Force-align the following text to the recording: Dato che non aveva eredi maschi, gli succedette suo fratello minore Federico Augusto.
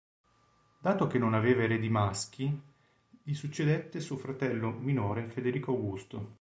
Dato 0.79 1.05
che 1.05 1.19
non 1.19 1.35
aveva 1.35 1.61
eredi 1.61 1.87
maschi, 1.87 2.59
gli 3.21 3.35
succedette 3.35 3.99
suo 3.99 4.17
fratello 4.17 4.71
minore 4.71 5.27
Federico 5.29 5.73
Augusto. 5.73 6.29